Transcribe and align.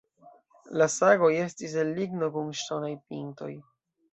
La 0.81 0.87
sagoj 0.93 1.29
estis 1.41 1.77
el 1.83 1.93
ligno 1.99 2.33
kun 2.39 2.51
ŝtonaj 2.63 2.91
pintoj. 3.05 3.53